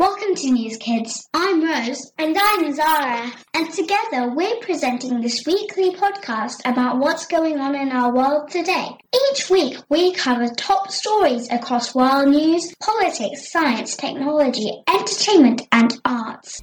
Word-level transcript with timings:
Welcome 0.00 0.34
to 0.34 0.46
NewzKidz. 0.46 1.26
I'm 1.34 1.62
Rose. 1.62 2.10
And 2.16 2.34
I'm 2.40 2.74
Zara. 2.74 3.30
And 3.52 3.70
together 3.70 4.32
we're 4.34 4.56
presenting 4.62 5.20
this 5.20 5.44
weekly 5.44 5.94
podcast 5.94 6.60
about 6.64 6.96
what's 6.96 7.26
going 7.26 7.58
on 7.60 7.74
in 7.74 7.92
our 7.92 8.10
world 8.10 8.50
today. 8.50 8.96
Each 9.30 9.50
week 9.50 9.76
we 9.90 10.14
cover 10.14 10.48
top 10.56 10.90
stories 10.90 11.50
across 11.50 11.94
world 11.94 12.30
news, 12.30 12.74
politics, 12.82 13.52
science, 13.52 13.94
technology, 13.94 14.72
entertainment, 14.88 15.68
and 15.70 16.00
arts. 16.06 16.62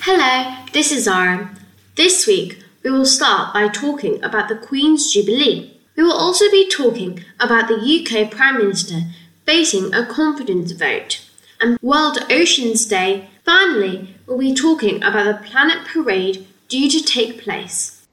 Hello, 0.00 0.66
this 0.72 0.90
is 0.90 1.04
Zara. 1.04 1.54
This 1.94 2.26
week 2.26 2.60
we 2.82 2.90
will 2.90 3.06
start 3.06 3.54
by 3.54 3.68
talking 3.68 4.20
about 4.24 4.48
the 4.48 4.56
Queen's 4.56 5.12
Jubilee. 5.12 5.78
We 5.96 6.02
will 6.02 6.18
also 6.18 6.50
be 6.50 6.68
talking 6.68 7.24
about 7.38 7.68
the 7.68 7.76
UK 7.76 8.32
Prime 8.32 8.58
Minister 8.58 9.02
facing 9.46 9.94
a 9.94 10.04
confidence 10.04 10.72
vote 10.72 11.29
and 11.60 11.78
World 11.82 12.18
Oceans 12.30 12.86
Day. 12.86 13.28
Finally, 13.44 14.14
we'll 14.26 14.38
be 14.38 14.54
talking 14.54 14.96
about 15.02 15.24
the 15.26 15.48
Planet 15.48 15.86
Parade 15.86 16.46
due 16.68 16.88
to 16.88 17.02
take 17.02 17.42
place. 17.42 18.06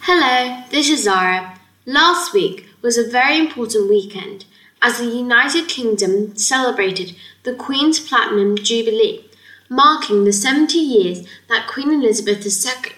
Hello, 0.00 0.62
this 0.70 0.90
is 0.90 1.04
Zara. 1.04 1.58
Last 1.86 2.34
week 2.34 2.66
was 2.82 2.98
a 2.98 3.08
very 3.08 3.38
important 3.38 3.88
weekend 3.88 4.44
as 4.82 4.98
the 4.98 5.06
United 5.06 5.68
Kingdom 5.68 6.36
celebrated 6.36 7.16
the 7.44 7.54
Queen's 7.54 7.98
Platinum 7.98 8.58
Jubilee, 8.58 9.24
marking 9.70 10.24
the 10.24 10.32
70 10.32 10.76
years 10.78 11.26
that 11.48 11.66
Queen 11.66 11.90
Elizabeth 11.90 12.44
II 12.44 12.92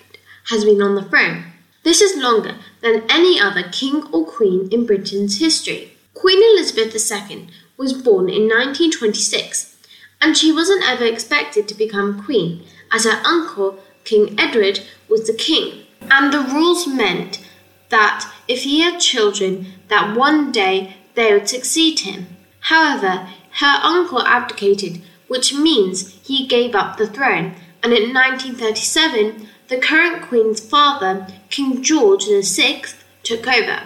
has 0.51 0.65
been 0.65 0.83
on 0.83 0.97
the 0.97 1.03
throne. 1.03 1.45
This 1.85 2.01
is 2.01 2.21
longer 2.21 2.57
than 2.81 3.05
any 3.09 3.39
other 3.39 3.63
king 3.71 4.03
or 4.13 4.27
queen 4.27 4.69
in 4.73 4.87
Britain's 4.87 5.39
history. 5.39 5.93
Queen 6.15 6.43
Elizabeth 6.43 6.93
II 6.95 7.49
was 7.77 7.93
born 7.93 8.29
in 8.29 8.49
1926, 8.49 9.77
and 10.21 10.37
she 10.37 10.53
wasn't 10.53 10.89
ever 10.89 11.05
expected 11.05 11.69
to 11.69 11.75
become 11.75 12.23
queen, 12.25 12.65
as 12.93 13.05
her 13.05 13.21
uncle, 13.25 13.79
King 14.05 14.35
Edward, 14.39 14.81
was 15.09 15.27
the 15.27 15.35
king. 15.35 15.85
And 16.11 16.33
the 16.33 16.41
rules 16.41 16.87
meant 16.87 17.45
that 17.89 18.31
if 18.49 18.63
he 18.63 18.81
had 18.81 19.01
children, 19.01 19.67
that 19.89 20.17
one 20.17 20.53
day 20.53 20.97
they 21.15 21.33
would 21.33 21.49
succeed 21.49 22.01
him. 22.01 22.27
However, 22.61 23.29
her 23.61 23.81
uncle 23.83 24.23
abdicated, 24.23 25.03
which 25.29 25.55
means 25.55 26.19
he 26.23 26.47
gave 26.47 26.75
up 26.75 26.97
the 26.97 27.07
throne, 27.07 27.55
and 27.83 27.93
in 27.93 28.13
1937, 28.13 29.49
the 29.69 29.79
current 29.79 30.23
queen's 30.23 30.61
father, 30.61 31.27
King 31.51 31.83
George 31.83 32.27
VI, 32.27 32.83
took 33.23 33.47
over. 33.47 33.83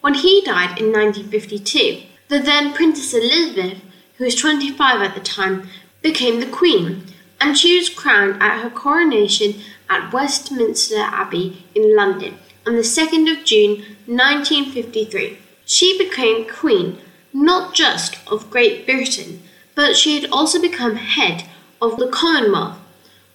When 0.00 0.14
he 0.14 0.40
died 0.40 0.78
in 0.78 0.92
1952, 0.92 2.02
the 2.30 2.38
then 2.38 2.72
Princess 2.72 3.12
Elizabeth, 3.12 3.82
who 4.16 4.24
was 4.24 4.36
25 4.36 5.02
at 5.02 5.14
the 5.16 5.20
time, 5.20 5.68
became 6.00 6.38
the 6.38 6.46
Queen, 6.46 7.02
and 7.40 7.58
she 7.58 7.76
was 7.76 7.88
crowned 7.88 8.40
at 8.40 8.62
her 8.62 8.70
coronation 8.70 9.54
at 9.88 10.12
Westminster 10.12 11.00
Abbey 11.00 11.66
in 11.74 11.96
London 11.96 12.38
on 12.64 12.76
the 12.76 12.82
2nd 12.82 13.30
of 13.32 13.44
June 13.44 13.84
1953. 14.06 15.38
She 15.64 15.98
became 15.98 16.48
Queen 16.48 16.98
not 17.32 17.74
just 17.74 18.16
of 18.28 18.48
Great 18.48 18.86
Britain, 18.86 19.42
but 19.74 19.96
she 19.96 20.20
had 20.20 20.30
also 20.30 20.60
become 20.60 20.94
head 20.94 21.48
of 21.82 21.96
the 21.96 22.08
Commonwealth, 22.08 22.78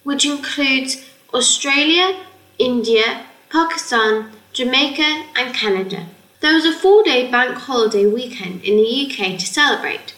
which 0.04 0.24
includes 0.24 1.04
Australia, 1.34 2.18
India, 2.58 3.26
Pakistan, 3.50 4.32
Jamaica, 4.54 5.26
and 5.36 5.54
Canada. 5.54 6.06
There 6.46 6.54
was 6.54 6.64
a 6.64 6.72
four 6.72 7.02
day 7.02 7.28
bank 7.28 7.56
holiday 7.56 8.06
weekend 8.06 8.62
in 8.62 8.76
the 8.76 9.04
UK 9.04 9.36
to 9.36 9.44
celebrate. 9.44 10.14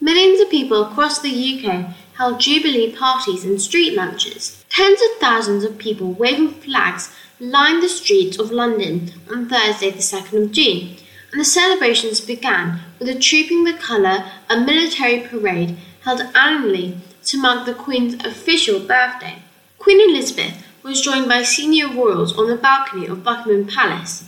Millions 0.00 0.40
of 0.40 0.48
people 0.48 0.82
across 0.82 1.18
the 1.18 1.28
UK 1.28 1.94
held 2.14 2.40
Jubilee 2.40 2.96
parties 2.96 3.44
and 3.44 3.60
street 3.60 3.92
lunches. 3.92 4.64
Tens 4.70 4.98
of 5.02 5.20
thousands 5.20 5.64
of 5.64 5.76
people 5.76 6.14
waving 6.14 6.52
flags 6.52 7.14
lined 7.38 7.82
the 7.82 7.90
streets 7.90 8.38
of 8.38 8.50
London 8.50 9.12
on 9.30 9.46
Thursday, 9.50 9.90
the 9.90 9.98
2nd 9.98 10.44
of 10.44 10.52
June, 10.52 10.96
and 11.32 11.40
the 11.42 11.44
celebrations 11.44 12.22
began 12.22 12.80
with 12.98 13.10
a 13.10 13.18
Trooping 13.18 13.64
the 13.64 13.74
Colour, 13.74 14.24
a 14.48 14.58
military 14.58 15.20
parade 15.20 15.76
held 16.00 16.22
annually 16.34 16.96
to 17.24 17.36
mark 17.36 17.66
the 17.66 17.74
Queen's 17.74 18.14
official 18.24 18.80
birthday. 18.80 19.42
Queen 19.78 20.00
Elizabeth 20.08 20.64
was 20.82 21.02
joined 21.02 21.28
by 21.28 21.42
senior 21.42 21.88
royals 21.88 22.34
on 22.38 22.48
the 22.48 22.56
balcony 22.56 23.06
of 23.06 23.22
Buckingham 23.22 23.66
Palace. 23.66 24.24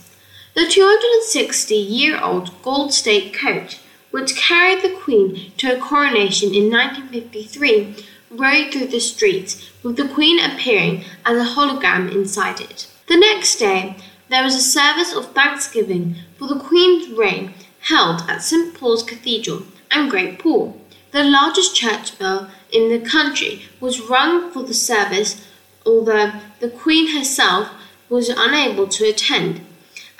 The 0.53 0.67
260 0.67 1.75
year 1.75 2.19
old 2.21 2.61
gold 2.61 2.93
state 2.93 3.33
coach, 3.33 3.79
which 4.11 4.35
carried 4.35 4.81
the 4.81 4.89
Queen 4.89 5.53
to 5.55 5.67
her 5.67 5.79
coronation 5.79 6.53
in 6.53 6.69
1953, 6.69 7.95
rode 8.29 8.73
through 8.73 8.87
the 8.87 8.99
streets, 8.99 9.71
with 9.81 9.95
the 9.95 10.09
Queen 10.09 10.43
appearing 10.43 11.05
as 11.25 11.37
a 11.37 11.55
hologram 11.55 12.13
inside 12.13 12.59
it. 12.59 12.87
The 13.07 13.15
next 13.15 13.59
day, 13.59 13.95
there 14.27 14.43
was 14.43 14.55
a 14.55 14.61
service 14.61 15.13
of 15.13 15.31
thanksgiving 15.31 16.17
for 16.37 16.49
the 16.49 16.59
Queen's 16.59 17.07
reign 17.17 17.53
held 17.79 18.29
at 18.29 18.43
St 18.43 18.73
Paul's 18.73 19.03
Cathedral 19.03 19.63
and 19.89 20.11
Great 20.11 20.37
Paul. 20.37 20.81
The 21.11 21.23
largest 21.23 21.77
church 21.77 22.19
bell 22.19 22.51
in 22.73 22.89
the 22.89 22.99
country 22.99 23.61
was 23.79 24.01
rung 24.01 24.51
for 24.51 24.63
the 24.63 24.73
service, 24.73 25.47
although 25.85 26.33
the 26.59 26.69
Queen 26.69 27.15
herself 27.17 27.69
was 28.09 28.27
unable 28.27 28.87
to 28.89 29.07
attend 29.07 29.61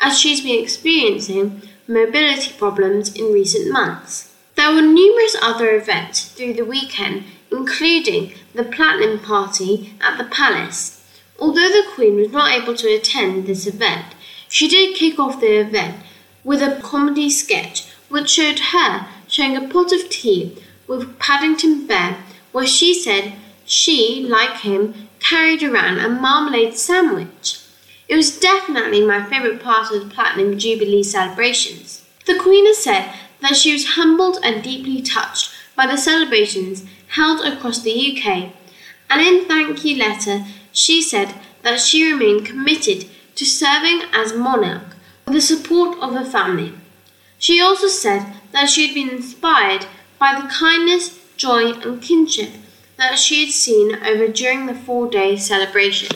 as 0.01 0.19
she's 0.19 0.41
been 0.41 0.61
experiencing 0.61 1.61
mobility 1.87 2.51
problems 2.57 3.13
in 3.15 3.31
recent 3.31 3.71
months. 3.71 4.33
There 4.55 4.73
were 4.73 4.81
numerous 4.81 5.35
other 5.41 5.75
events 5.75 6.25
through 6.25 6.53
the 6.55 6.65
weekend, 6.65 7.23
including 7.51 8.33
the 8.53 8.63
Platinum 8.63 9.19
Party 9.19 9.93
at 10.01 10.17
the 10.17 10.25
Palace. 10.25 10.97
Although 11.39 11.69
the 11.69 11.87
Queen 11.95 12.15
was 12.15 12.31
not 12.31 12.51
able 12.51 12.75
to 12.75 12.93
attend 12.93 13.45
this 13.45 13.65
event, 13.65 14.05
she 14.47 14.67
did 14.67 14.97
kick 14.97 15.17
off 15.17 15.39
the 15.39 15.59
event 15.59 15.97
with 16.43 16.61
a 16.61 16.81
comedy 16.81 17.29
sketch 17.29 17.87
which 18.09 18.29
showed 18.29 18.59
her 18.59 19.07
sharing 19.27 19.55
a 19.55 19.67
pot 19.67 19.93
of 19.93 20.09
tea 20.09 20.57
with 20.87 21.17
Paddington 21.17 21.87
Bear, 21.87 22.17
where 22.51 22.67
she 22.67 22.93
said 22.93 23.33
she, 23.65 24.25
like 24.27 24.57
him, 24.57 25.07
carried 25.19 25.63
around 25.63 25.99
a 25.99 26.09
marmalade 26.09 26.75
sandwich. 26.75 27.60
It 28.11 28.17
was 28.17 28.37
definitely 28.37 29.05
my 29.05 29.23
favourite 29.23 29.63
part 29.63 29.89
of 29.89 30.01
the 30.03 30.13
Platinum 30.13 30.57
Jubilee 30.57 31.01
celebrations. 31.01 32.03
The 32.25 32.37
Queen 32.37 32.65
has 32.65 32.83
said 32.83 33.09
that 33.39 33.55
she 33.55 33.71
was 33.71 33.95
humbled 33.95 34.37
and 34.43 34.61
deeply 34.61 35.01
touched 35.01 35.49
by 35.77 35.87
the 35.87 35.97
celebrations 35.97 36.83
held 37.07 37.39
across 37.45 37.81
the 37.81 37.93
UK, 37.93 38.51
and 39.09 39.21
in 39.21 39.45
thank 39.45 39.85
you 39.85 39.95
letter 39.95 40.43
she 40.73 41.01
said 41.01 41.35
that 41.61 41.79
she 41.79 42.11
remained 42.11 42.45
committed 42.45 43.05
to 43.35 43.45
serving 43.45 44.01
as 44.11 44.33
monarch 44.33 44.97
with 45.25 45.35
the 45.35 45.39
support 45.39 45.97
of 45.99 46.13
her 46.13 46.25
family. 46.25 46.73
She 47.37 47.61
also 47.61 47.87
said 47.87 48.33
that 48.51 48.69
she 48.69 48.87
had 48.87 48.93
been 48.93 49.09
inspired 49.09 49.85
by 50.19 50.35
the 50.35 50.49
kindness, 50.49 51.17
joy, 51.37 51.71
and 51.79 52.01
kinship 52.01 52.51
that 52.97 53.17
she 53.17 53.45
had 53.45 53.53
seen 53.53 53.95
over 54.03 54.27
during 54.27 54.65
the 54.65 54.75
four 54.75 55.09
day 55.09 55.37
celebration. 55.37 56.09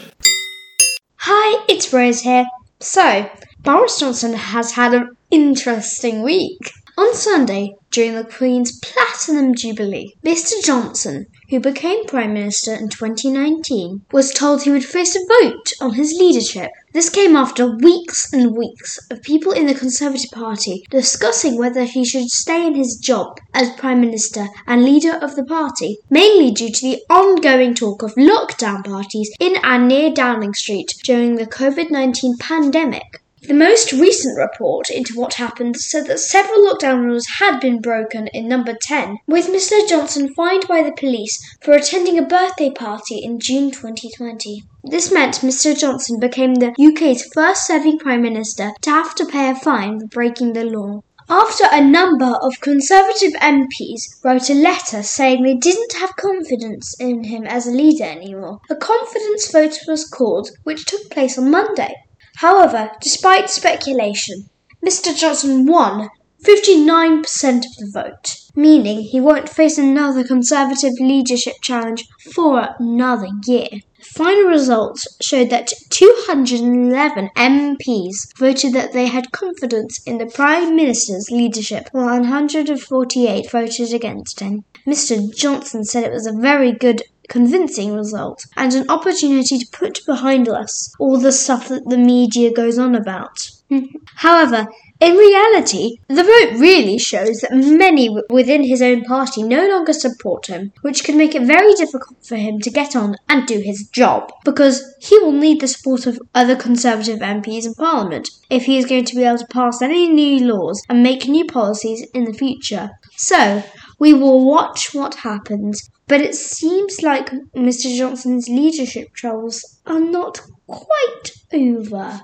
Hi, 1.28 1.66
it's 1.68 1.92
Rose 1.92 2.22
here. 2.22 2.46
So, 2.80 3.28
Boris 3.64 4.00
Johnson 4.00 4.34
has 4.34 4.74
had 4.74 4.94
an 4.94 5.18
interesting 5.32 6.22
week. 6.22 6.72
On 7.00 7.16
Sunday, 7.16 7.74
during 7.96 8.14
the 8.14 8.26
Queen's 8.26 8.78
Platinum 8.80 9.56
Jubilee, 9.56 10.18
Mr. 10.22 10.62
Johnson, 10.62 11.28
who 11.50 11.62
became 11.62 12.06
Prime 12.08 12.34
Minister 12.34 12.74
in 12.74 12.90
2019, 12.90 14.02
was 14.12 14.34
told 14.34 14.64
he 14.64 14.70
would 14.70 14.84
face 14.84 15.16
a 15.16 15.20
vote 15.40 15.72
on 15.80 15.94
his 15.94 16.12
leadership. 16.12 16.72
This 16.92 17.10
came 17.10 17.38
after 17.38 17.78
weeks 17.78 18.34
and 18.34 18.54
weeks 18.54 19.00
of 19.10 19.22
people 19.22 19.54
in 19.54 19.66
the 19.66 19.74
Conservative 19.74 20.30
Party 20.32 20.84
discussing 20.90 21.58
whether 21.58 21.86
he 21.86 22.04
should 22.04 22.28
stay 22.28 22.68
in 22.68 22.76
his 22.76 22.98
job 22.98 23.38
as 23.54 23.70
Prime 23.78 24.02
Minister 24.02 24.48
and 24.68 24.84
leader 24.84 25.14
of 25.14 25.38
the 25.38 25.46
party, 25.46 25.98
mainly 26.10 26.52
due 26.52 26.74
to 26.74 26.82
the 26.82 27.02
ongoing 27.10 27.74
talk 27.74 28.04
of 28.04 28.14
lockdown 28.16 28.84
parties 28.84 29.32
in 29.40 29.56
and 29.64 29.88
near 29.88 30.12
Downing 30.12 30.54
Street 30.54 30.94
during 31.06 31.36
the 31.36 31.46
COVID 31.46 31.92
19 31.92 32.36
pandemic. 32.40 33.22
The 33.48 33.54
most 33.54 33.92
recent 33.92 34.40
report 34.40 34.90
into 34.90 35.14
what 35.14 35.36
happened 35.36 35.78
said 35.78 36.08
that 36.08 36.20
several 36.20 36.66
lockdown 36.66 37.06
rules 37.06 37.28
had 37.38 37.60
been 37.60 37.80
broken 37.80 38.26
in 38.34 38.48
number 38.48 38.74
10, 38.74 39.18
with 39.28 39.50
Mr. 39.50 39.88
Johnson 39.88 40.34
fined 40.34 40.68
by 40.68 40.82
the 40.82 40.94
police 40.94 41.40
for 41.62 41.74
attending 41.74 42.18
a 42.18 42.26
birthday 42.26 42.72
party 42.72 43.20
in 43.20 43.40
June 43.40 43.70
2020. 43.70 44.64
This 44.84 45.12
meant 45.12 45.42
Mr. 45.42 45.78
Johnson 45.78 46.20
became 46.20 46.56
the 46.56 46.74
UK's 46.80 47.32
first 47.36 47.68
serving 47.68 48.00
Prime 48.00 48.24
Minister 48.24 48.72
to 48.82 48.90
have 48.90 49.14
to 49.14 49.26
pay 49.28 49.52
a 49.52 49.56
fine 49.56 50.00
for 50.00 50.08
breaking 50.08 50.54
the 50.54 50.64
law. 50.64 51.04
After 51.30 51.66
a 51.72 51.84
number 51.84 52.38
of 52.42 52.62
Conservative 52.62 53.34
MPs 53.34 54.24
wrote 54.24 54.50
a 54.50 54.56
letter 54.56 55.04
saying 55.04 55.44
they 55.44 55.54
didn't 55.54 55.94
have 55.94 56.16
confidence 56.16 56.96
in 57.00 57.26
him 57.26 57.46
as 57.46 57.68
a 57.68 57.72
leader 57.72 58.06
anymore, 58.06 58.62
a 58.72 58.76
confidence 58.76 59.52
vote 59.52 59.78
was 59.88 60.10
called, 60.10 60.50
which 60.64 60.86
took 60.86 61.12
place 61.12 61.38
on 61.38 61.52
Monday. 61.52 61.94
However, 62.40 62.92
despite 63.02 63.50
speculation, 63.50 64.50
Mr. 64.86 65.16
Johnson 65.18 65.66
won 65.66 66.10
59% 66.44 67.24
of 67.66 67.76
the 67.78 67.90
vote, 67.92 68.38
meaning 68.56 69.02
he 69.02 69.20
won't 69.20 69.50
face 69.50 69.78
another 69.78 70.24
Conservative 70.24 70.94
leadership 71.00 71.56
challenge 71.62 72.06
for 72.34 72.76
another 72.78 73.30
year. 73.48 73.70
The 73.72 74.04
final 74.04 74.50
results 74.50 75.08
showed 75.22 75.50
that 75.50 75.72
211 75.90 77.30
MPs 77.36 78.38
voted 78.38 78.74
that 78.74 78.94
they 78.94 79.08
had 79.08 79.32
confidence 79.32 80.04
in 80.04 80.18
the 80.18 80.28
Prime 80.28 80.76
Minister's 80.76 81.32
leadership, 81.32 81.90
while 81.94 82.20
148 82.20 83.50
voted 83.50 83.94
against 83.94 84.42
him. 84.42 84.66
Mr. 84.86 85.36
Johnson 85.36 85.84
said 85.84 86.04
it 86.04 86.12
was 86.12 86.28
a 86.28 86.34
very 86.34 86.74
good 86.74 87.02
convincing 87.30 87.94
result 87.94 88.46
and 88.56 88.74
an 88.74 88.90
opportunity 88.90 89.58
to 89.58 89.68
put 89.72 90.06
behind 90.06 90.48
us 90.48 90.94
all 91.00 91.18
the 91.18 91.32
stuff 91.32 91.68
that 91.70 91.90
the 91.90 91.98
media 91.98 92.52
goes 92.52 92.78
on 92.78 92.96
about. 92.96 93.50
Mm-hmm. 93.72 93.98
However, 94.18 94.68
in 95.02 95.18
reality, 95.18 95.98
the 96.08 96.24
vote 96.24 96.60
really 96.60 96.98
shows 96.98 97.42
that 97.42 97.52
many 97.52 98.10
within 98.30 98.64
his 98.64 98.82
own 98.82 99.04
party 99.04 99.44
no 99.44 99.68
longer 99.68 99.92
support 99.92 100.48
him, 100.48 100.72
which 100.82 101.04
can 101.04 101.18
make 101.18 101.36
it 101.36 101.42
very 101.42 101.74
difficult 101.74 102.26
for 102.26 102.38
him 102.38 102.62
to 102.62 102.72
get 102.72 102.96
on 102.96 103.16
and 103.28 103.46
do 103.46 103.60
his 103.60 103.90
job, 103.90 104.32
because 104.46 104.96
he 105.02 105.20
will 105.20 105.34
need 105.34 105.60
the 105.60 105.68
support 105.68 106.06
of 106.06 106.20
other 106.34 106.56
Conservative 106.56 107.20
MPs 107.20 107.66
in 107.66 107.74
Parliament 107.74 108.30
if 108.50 108.66
he 108.66 108.78
is 108.78 108.86
going 108.86 109.06
to 109.06 109.16
be 109.16 109.24
able 109.24 109.40
to 109.40 109.48
pass 109.48 109.82
any 109.82 110.08
new 110.08 110.46
laws 110.48 110.82
and 110.88 111.04
make 111.04 111.28
new 111.28 111.46
policies 111.46 112.08
in 112.14 112.24
the 112.24 112.34
future. 112.34 112.92
So, 113.18 113.64
we 114.00 114.14
will 114.14 114.46
watch 114.46 114.94
what 114.94 115.16
happens, 115.16 115.90
but 116.08 116.22
it 116.22 116.36
seems 116.36 117.02
like 117.02 117.32
Mr. 117.54 117.96
Johnson's 117.96 118.48
leadership 118.48 119.14
troubles 119.14 119.80
are 119.86 120.00
not 120.00 120.42
quite 120.68 121.32
over. 121.54 122.22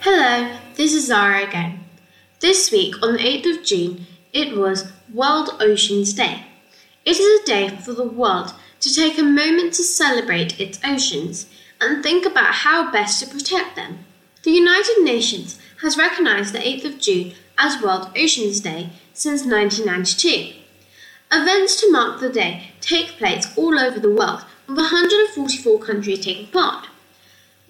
Hello, 0.00 0.56
this 0.74 0.94
is 0.94 1.06
Zara 1.06 1.46
again. 1.46 1.84
This 2.40 2.70
week, 2.70 3.02
on 3.02 3.14
the 3.14 3.18
8th 3.20 3.58
of 3.58 3.64
June, 3.64 4.06
it 4.32 4.56
was 4.56 4.92
World 5.12 5.50
Oceans 5.60 6.12
Day. 6.12 6.44
It 7.04 7.18
is 7.18 7.42
a 7.42 7.46
day 7.46 7.68
for 7.76 7.92
the 7.92 8.04
world 8.06 8.52
to 8.80 8.94
take 8.94 9.18
a 9.18 9.22
moment 9.22 9.72
to 9.74 9.82
celebrate 9.82 10.60
its 10.60 10.80
oceans 10.84 11.46
and 11.80 12.02
think 12.02 12.26
about 12.26 12.54
how 12.54 12.90
best 12.90 13.20
to 13.20 13.30
protect 13.30 13.76
them. 13.76 14.00
The 14.42 14.50
United 14.50 15.02
Nations 15.02 15.58
has 15.82 15.96
recognized 15.96 16.52
the 16.52 16.58
8th 16.58 16.84
of 16.84 16.98
June 16.98 17.32
as 17.56 17.82
World 17.82 18.10
Oceans 18.16 18.60
Day 18.60 18.90
since 19.12 19.46
1992. 19.46 20.63
Events 21.36 21.80
to 21.80 21.90
mark 21.90 22.20
the 22.20 22.28
day 22.28 22.70
take 22.80 23.18
place 23.18 23.58
all 23.58 23.76
over 23.76 23.98
the 23.98 24.08
world, 24.08 24.44
with 24.68 24.76
144 24.76 25.80
countries 25.80 26.24
taking 26.24 26.46
part. 26.46 26.86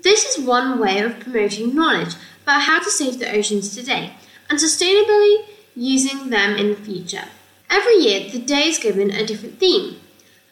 This 0.02 0.36
is 0.36 0.44
one 0.44 0.78
way 0.78 0.98
of 0.98 1.18
promoting 1.18 1.74
knowledge 1.74 2.14
about 2.42 2.64
how 2.64 2.80
to 2.80 2.90
save 2.90 3.18
the 3.18 3.34
oceans 3.34 3.74
today 3.74 4.12
and 4.50 4.58
sustainably 4.58 5.46
using 5.74 6.28
them 6.28 6.56
in 6.56 6.68
the 6.68 6.76
future. 6.76 7.24
Every 7.70 7.94
year, 7.94 8.28
the 8.30 8.38
day 8.38 8.68
is 8.68 8.78
given 8.78 9.10
a 9.10 9.24
different 9.24 9.58
theme. 9.58 9.96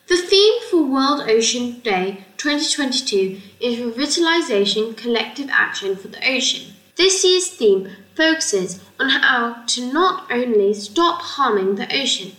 The 0.06 0.16
theme 0.16 0.62
for 0.70 0.82
World 0.82 1.28
Ocean 1.28 1.80
Day 1.80 2.24
2022 2.38 3.42
is 3.60 3.78
Revitalization 3.78 4.96
Collective 4.96 5.50
Action 5.50 5.96
for 5.96 6.08
the 6.08 6.26
Ocean. 6.26 6.72
This 6.96 7.22
year's 7.22 7.48
theme 7.48 7.90
focuses 8.14 8.80
on 8.98 9.10
how 9.10 9.64
to 9.66 9.92
not 9.92 10.32
only 10.32 10.72
stop 10.72 11.20
harming 11.20 11.74
the 11.74 11.94
ocean, 11.94 12.32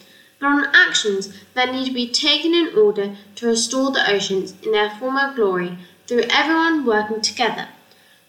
on 0.45 0.67
actions 0.73 1.33
that 1.53 1.71
need 1.71 1.85
to 1.87 1.93
be 1.93 2.07
taken 2.07 2.53
in 2.53 2.77
order 2.77 3.15
to 3.35 3.47
restore 3.47 3.91
the 3.91 4.09
oceans 4.09 4.53
in 4.63 4.71
their 4.71 4.89
former 4.91 5.33
glory 5.33 5.77
through 6.07 6.23
everyone 6.29 6.85
working 6.85 7.21
together. 7.21 7.67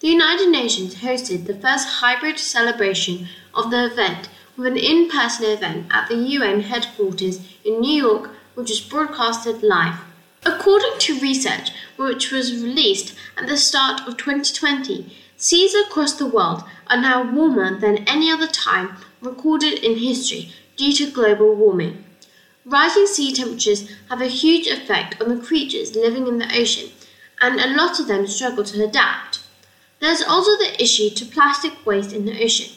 The 0.00 0.08
United 0.08 0.50
Nations 0.50 0.96
hosted 0.96 1.46
the 1.46 1.54
first 1.54 1.88
hybrid 1.88 2.38
celebration 2.38 3.28
of 3.54 3.70
the 3.70 3.86
event 3.86 4.28
with 4.56 4.66
an 4.66 4.76
in 4.76 5.08
person 5.08 5.46
event 5.46 5.86
at 5.90 6.08
the 6.08 6.16
UN 6.16 6.60
headquarters 6.60 7.40
in 7.64 7.80
New 7.80 8.02
York, 8.02 8.30
which 8.54 8.70
was 8.70 8.80
broadcasted 8.80 9.62
live. 9.62 9.98
According 10.44 10.98
to 10.98 11.20
research 11.20 11.70
which 11.96 12.30
was 12.30 12.62
released 12.62 13.14
at 13.36 13.46
the 13.46 13.56
start 13.56 14.06
of 14.06 14.16
2020, 14.16 15.10
seas 15.36 15.74
across 15.74 16.12
the 16.12 16.26
world 16.26 16.62
are 16.88 17.00
now 17.00 17.22
warmer 17.22 17.78
than 17.78 18.06
any 18.06 18.30
other 18.30 18.46
time 18.46 18.96
recorded 19.22 19.82
in 19.82 19.96
history 19.98 20.52
due 20.76 20.92
to 20.92 21.10
global 21.10 21.54
warming. 21.54 22.04
Rising 22.64 23.06
sea 23.06 23.32
temperatures 23.32 23.90
have 24.08 24.22
a 24.22 24.26
huge 24.26 24.66
effect 24.66 25.20
on 25.20 25.28
the 25.28 25.44
creatures 25.44 25.94
living 25.94 26.26
in 26.26 26.38
the 26.38 26.58
ocean, 26.58 26.90
and 27.40 27.60
a 27.60 27.76
lot 27.76 28.00
of 28.00 28.06
them 28.06 28.26
struggle 28.26 28.64
to 28.64 28.84
adapt. 28.84 29.40
There's 30.00 30.22
also 30.22 30.52
the 30.52 30.82
issue 30.82 31.10
to 31.10 31.26
plastic 31.26 31.84
waste 31.84 32.12
in 32.12 32.24
the 32.24 32.42
ocean. 32.42 32.74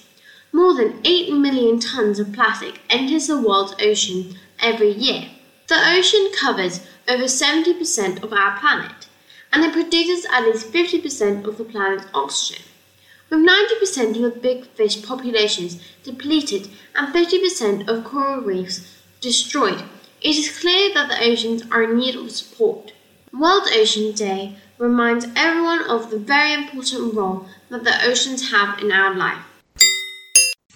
More 0.51 0.73
than 0.73 1.01
8 1.03 1.33
million 1.33 1.79
tons 1.79 2.19
of 2.19 2.33
plastic 2.33 2.79
enters 2.89 3.27
the 3.27 3.39
world's 3.39 3.75
ocean 3.81 4.35
every 4.59 4.91
year. 4.91 5.29
The 5.67 5.75
ocean 5.75 6.31
covers 6.39 6.81
over 7.07 7.23
70% 7.25 8.23
of 8.23 8.31
our 8.33 8.59
planet, 8.59 9.07
and 9.51 9.63
it 9.63 9.73
produces 9.73 10.25
at 10.31 10.43
least 10.43 10.71
50% 10.71 11.45
of 11.45 11.57
the 11.57 11.63
planet's 11.63 12.07
oxygen. 12.13 12.63
With 13.29 13.39
90% 13.39 14.15
of 14.15 14.21
the 14.21 14.39
big 14.41 14.67
fish 14.67 15.01
populations 15.01 15.81
depleted 16.03 16.69
and 16.95 17.13
50% 17.13 17.87
of 17.89 18.05
coral 18.05 18.41
reefs 18.41 18.87
destroyed, 19.19 19.83
it 20.21 20.35
is 20.37 20.59
clear 20.59 20.93
that 20.93 21.09
the 21.09 21.21
oceans 21.21 21.63
are 21.69 21.83
in 21.83 21.97
need 21.97 22.15
of 22.15 22.31
support. 22.31 22.93
World 23.33 23.67
Ocean 23.73 24.13
Day 24.13 24.55
reminds 24.77 25.27
everyone 25.35 25.89
of 25.89 26.09
the 26.09 26.17
very 26.17 26.53
important 26.53 27.13
role 27.15 27.45
that 27.69 27.83
the 27.83 28.05
oceans 28.05 28.51
have 28.51 28.79
in 28.79 28.93
our 28.93 29.13
life. 29.13 29.43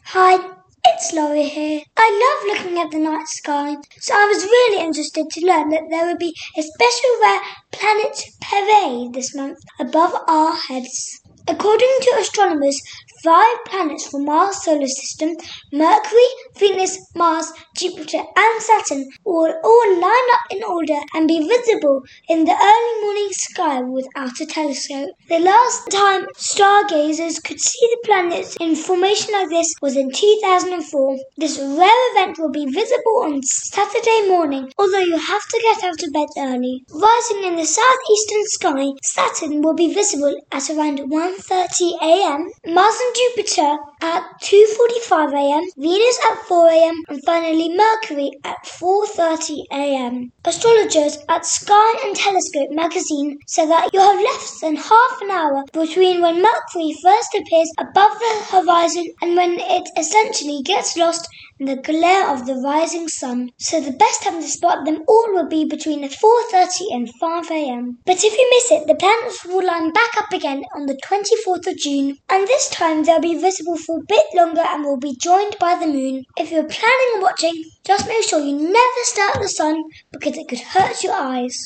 Hi, 0.07 0.51
it's 0.83 1.13
Laurie 1.13 1.47
here. 1.47 1.83
I 1.95 2.07
love 2.21 2.57
looking 2.57 2.77
at 2.81 2.91
the 2.91 2.99
night 2.99 3.27
sky, 3.29 3.77
so 3.99 4.13
I 4.13 4.25
was 4.25 4.43
really 4.43 4.83
interested 4.83 5.29
to 5.29 5.45
learn 5.45 5.69
that 5.69 5.87
there 5.89 6.05
would 6.05 6.19
be 6.19 6.35
a 6.57 6.61
special 6.61 7.11
rare 7.23 7.39
planet 7.71 8.21
parade 8.41 9.13
this 9.13 9.33
month 9.33 9.59
above 9.79 10.13
our 10.27 10.53
heads. 10.53 11.20
According 11.47 11.97
to 12.01 12.17
astronomers, 12.19 12.79
five 13.23 13.57
planets 13.65 14.07
from 14.07 14.27
our 14.29 14.51
solar 14.53 14.87
system 14.87 15.35
Mercury, 15.71 16.27
Venus, 16.57 16.97
Mars, 17.15 17.51
Jupiter, 17.81 18.21
and 18.35 18.61
Saturn 18.61 19.09
will 19.25 19.53
all 19.63 19.89
line 19.99 20.29
up 20.35 20.45
in 20.51 20.63
order 20.63 20.99
and 21.15 21.27
be 21.27 21.39
visible 21.47 22.03
in 22.29 22.45
the 22.45 22.53
early 22.53 23.01
morning 23.03 23.29
sky 23.31 23.81
without 23.81 24.39
a 24.39 24.45
telescope. 24.45 25.09
The 25.29 25.39
last 25.39 25.89
time 25.89 26.27
stargazers 26.37 27.39
could 27.39 27.59
see 27.59 27.87
the 27.89 28.03
planets 28.05 28.55
in 28.59 28.75
formation 28.75 29.33
like 29.33 29.49
this 29.49 29.73
was 29.81 29.97
in 29.97 30.11
2004. 30.11 31.17
This 31.37 31.57
rare 31.57 32.11
event 32.11 32.37
will 32.37 32.51
be 32.51 32.65
visible 32.65 33.17
on 33.23 33.41
Saturday 33.41 34.27
morning, 34.27 34.71
although 34.77 34.99
you 34.99 35.17
have 35.17 35.47
to 35.47 35.61
get 35.63 35.83
out 35.83 36.03
of 36.03 36.13
bed 36.13 36.29
early. 36.37 36.83
Rising 36.93 37.43
in 37.45 37.55
the 37.55 37.65
southeastern 37.65 38.45
sky, 38.45 38.85
Saturn 39.01 39.61
will 39.61 39.73
be 39.73 39.91
visible 39.91 40.35
at 40.51 40.69
around 40.69 40.99
1:30 40.99 41.97
a.m. 42.01 42.51
Mars 42.67 42.99
and 43.05 43.15
Jupiter 43.15 43.77
at 44.03 44.23
2:45 44.43 45.33
a.m., 45.33 45.63
Venus 45.77 46.19
at 46.29 46.37
4 46.47 46.69
a.m., 46.69 46.95
and 47.09 47.21
finally 47.25 47.70
Mercury 47.75 48.31
at 48.43 48.65
4:30 48.65 49.63
a.m. 49.71 50.31
Astrologers 50.43 51.17
at 51.29 51.45
Sky 51.45 51.93
and 52.05 52.15
Telescope 52.15 52.69
magazine 52.71 53.37
say 53.47 53.65
that 53.65 53.93
you 53.93 53.99
have 53.99 54.19
less 54.19 54.59
than 54.59 54.75
half 54.75 55.21
an 55.21 55.31
hour 55.31 55.63
between 55.71 56.21
when 56.21 56.41
Mercury 56.41 56.95
first 57.01 57.33
appears 57.35 57.71
above 57.77 58.17
the 58.19 58.45
horizon 58.49 59.05
and 59.21 59.35
when 59.35 59.59
it 59.59 59.89
essentially 59.97 60.61
gets 60.63 60.97
lost 60.97 61.27
the 61.65 61.75
glare 61.75 62.27
of 62.27 62.47
the 62.47 62.55
rising 62.55 63.07
sun. 63.07 63.51
So 63.59 63.79
the 63.79 63.91
best 63.91 64.23
time 64.23 64.41
to 64.41 64.47
spot 64.47 64.83
them 64.83 65.03
all 65.07 65.31
will 65.31 65.47
be 65.47 65.63
between 65.63 66.01
4:30 66.09 66.87
and 66.91 67.13
5 67.19 67.51
a.m. 67.51 67.99
But 68.03 68.23
if 68.23 68.33
you 68.33 68.49
miss 68.49 68.71
it, 68.71 68.87
the 68.87 68.95
planets 68.95 69.45
will 69.45 69.63
line 69.63 69.91
back 69.91 70.17
up 70.17 70.33
again 70.33 70.63
on 70.75 70.87
the 70.87 70.95
24th 70.95 71.67
of 71.67 71.77
June, 71.77 72.17
and 72.29 72.47
this 72.47 72.67
time 72.69 73.03
they'll 73.03 73.19
be 73.19 73.35
visible 73.35 73.77
for 73.77 73.99
a 73.99 74.05
bit 74.07 74.25
longer 74.33 74.65
and 74.65 74.83
will 74.83 74.97
be 74.97 75.15
joined 75.15 75.55
by 75.59 75.75
the 75.75 75.85
moon. 75.85 76.23
If 76.35 76.51
you're 76.51 76.63
planning 76.63 77.11
on 77.15 77.21
watching, 77.21 77.63
just 77.85 78.07
make 78.07 78.23
sure 78.23 78.39
you 78.39 78.55
never 78.55 79.01
stare 79.03 79.29
at 79.29 79.41
the 79.41 79.47
sun 79.47 79.83
because 80.11 80.37
it 80.37 80.47
could 80.47 80.61
hurt 80.61 81.03
your 81.03 81.13
eyes. 81.13 81.57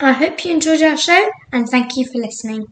I 0.00 0.12
hope 0.12 0.44
you 0.44 0.52
enjoyed 0.52 0.82
our 0.82 0.96
show 0.96 1.30
and 1.52 1.68
thank 1.68 1.96
you 1.96 2.06
for 2.06 2.18
listening. 2.18 2.66